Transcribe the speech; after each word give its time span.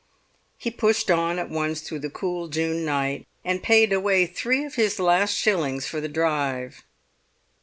He 0.57 0.71
pushed 0.71 1.11
on 1.11 1.37
at 1.37 1.51
once 1.51 1.79
through 1.81 1.99
the 1.99 2.09
cool 2.09 2.47
June 2.47 2.83
night, 2.83 3.27
and 3.45 3.61
paid 3.61 3.93
away 3.93 4.25
three 4.25 4.63
of 4.65 4.73
his 4.73 4.97
last 4.97 5.35
shillings 5.35 5.85
for 5.85 6.01
the 6.01 6.09
drive. 6.09 6.81